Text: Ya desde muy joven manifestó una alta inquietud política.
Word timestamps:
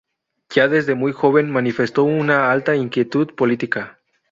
Ya 0.55 0.67
desde 0.67 0.95
muy 0.95 1.11
joven 1.11 1.51
manifestó 1.51 2.05
una 2.05 2.51
alta 2.51 2.75
inquietud 2.75 3.35
política. 3.35 3.99